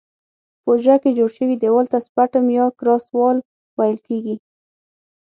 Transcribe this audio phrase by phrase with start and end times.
[0.63, 3.37] په حجره کې جوړ شوي دیوال ته سپټم یا کراس وال
[3.77, 4.35] ویل کیږي.